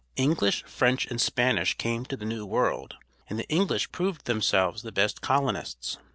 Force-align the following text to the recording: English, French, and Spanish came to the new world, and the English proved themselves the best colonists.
English, 0.15 0.63
French, 0.63 1.05
and 1.11 1.21
Spanish 1.21 1.75
came 1.77 2.03
to 2.05 2.17
the 2.17 2.25
new 2.25 2.43
world, 2.43 2.95
and 3.29 3.37
the 3.37 3.47
English 3.49 3.91
proved 3.91 4.25
themselves 4.25 4.81
the 4.81 4.91
best 4.91 5.21
colonists. 5.21 5.99